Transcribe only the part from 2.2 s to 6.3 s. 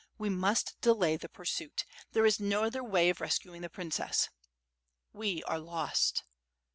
is no trther way of rescuing the princess." "We are lost."